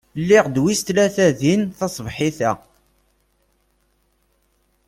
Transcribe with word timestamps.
Lliɣ 0.21 0.45
d 0.49 0.57
wis 0.63 0.79
tlata 0.81 1.27
din 1.39 1.61
taṣebḥit-a. 1.77 2.51